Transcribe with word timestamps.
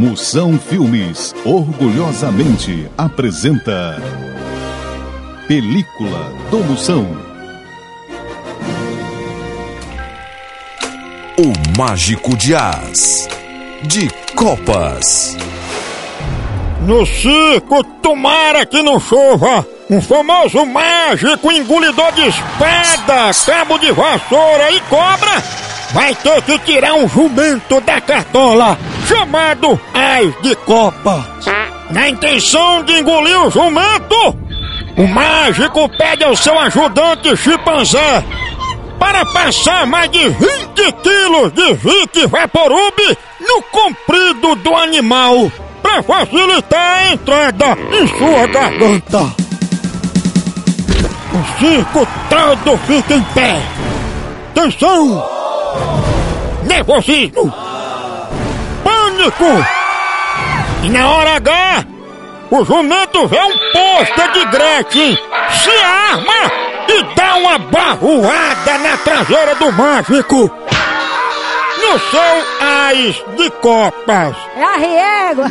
Moção 0.00 0.58
Filmes 0.58 1.34
orgulhosamente 1.44 2.90
apresenta 2.96 4.00
Película 5.46 6.32
do 6.50 6.60
Moção. 6.60 7.06
O 11.36 11.78
Mágico 11.78 12.34
de 12.34 12.54
As 12.54 13.28
de 13.82 14.08
Copas. 14.34 15.36
No 16.86 17.04
circo, 17.04 17.84
tomara 18.00 18.64
que 18.64 18.82
não 18.82 18.98
chova. 18.98 19.66
Um 19.90 20.00
famoso 20.00 20.64
mágico 20.64 21.52
engolidor 21.52 22.10
de 22.12 22.26
espada, 22.26 23.32
cabo 23.44 23.76
de 23.76 23.92
vassoura 23.92 24.72
e 24.72 24.80
cobra 24.80 25.42
vai 25.92 26.14
ter 26.14 26.40
que 26.42 26.58
tirar 26.60 26.94
um 26.94 27.08
jumento 27.08 27.80
da 27.80 28.00
cartola 28.00 28.78
chamado 29.10 29.80
Ais 29.92 30.32
de 30.40 30.54
Copa. 30.54 31.26
Na 31.90 32.08
intenção 32.08 32.84
de 32.84 33.00
engolir 33.00 33.40
o 33.42 33.50
jumento, 33.50 34.36
o 34.96 35.08
mágico 35.08 35.88
pede 35.98 36.22
ao 36.22 36.36
seu 36.36 36.56
ajudante 36.56 37.36
chimpanzé 37.36 38.24
para 39.00 39.26
passar 39.26 39.84
mais 39.86 40.08
de 40.10 40.28
20 40.28 40.92
quilos 41.02 41.52
de 41.52 41.74
Vic 41.74 42.26
Vaporub 42.28 43.18
no 43.40 43.62
comprido 43.62 44.54
do 44.56 44.76
animal 44.76 45.50
para 45.82 46.02
facilitar 46.04 46.98
a 46.98 47.12
entrada 47.12 47.76
em 47.92 48.06
sua 48.06 48.46
garganta. 48.46 49.22
O 51.32 51.58
circo 51.58 52.06
todo 52.28 52.78
fica 52.86 53.14
em 53.14 53.22
pé. 53.34 53.60
Tensão! 54.54 55.24
Nervosismo! 56.64 57.69
Pânico! 59.20 59.66
E 60.82 60.88
na 60.88 61.10
hora 61.10 61.36
H, 61.36 61.84
o 62.50 62.64
jumento 62.64 63.26
vê 63.28 63.38
um 63.38 63.52
pôster 63.72 64.32
de 64.32 64.44
Gretchen, 64.46 65.18
se 65.50 65.70
arma 65.82 66.50
e 66.88 67.02
dá 67.14 67.34
uma 67.36 67.58
barroada 67.58 68.78
na 68.78 68.96
traseira 68.96 69.54
do 69.56 69.70
mágico. 69.72 70.50
No 71.82 71.98
seu 71.98 72.66
ais 72.66 73.22
de 73.36 73.50
copas. 73.60 74.36
É 74.56 74.62
a 74.62 74.76
riego! 74.76 75.42